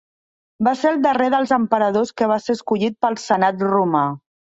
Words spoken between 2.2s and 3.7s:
que va ser escollit pel senat